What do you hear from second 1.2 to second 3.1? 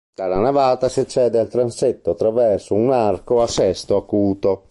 al transetto attraverso un